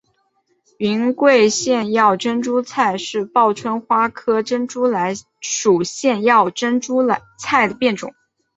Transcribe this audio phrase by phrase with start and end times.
[0.79, 7.03] 云贵腺药珍珠菜是报春花科珍珠菜属腺药珍珠
[7.37, 8.11] 菜的变种。